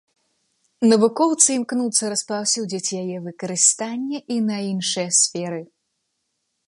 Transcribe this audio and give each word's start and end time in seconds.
Навукоўцы 0.91 1.47
імкнуцца 1.57 2.03
распаўсюдзіць 2.13 2.93
яе 3.01 3.17
выкарыстанне 3.27 4.19
і 4.37 4.39
на 4.51 4.57
іншыя 4.71 5.09
сферы. 5.23 5.61